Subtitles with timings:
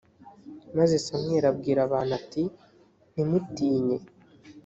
[0.77, 2.43] maze samweli abwira abantu ati
[3.11, 3.97] ntimutinye